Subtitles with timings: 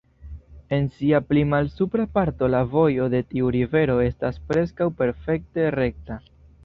[0.75, 6.19] En sia pli malsupra parto la vojo de tiu rivero estas preskaŭ perfekte rekta.